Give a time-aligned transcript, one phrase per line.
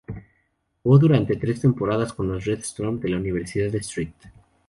[0.81, 4.11] Jugó durante tres temporadas con los "Red Storm" de la Universidad de St.